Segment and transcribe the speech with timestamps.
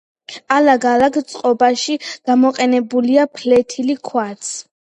[0.53, 1.97] ალაგ-ალაგ წყობაში
[2.31, 4.53] გამოყენებულია ფლეთილი ქვაც.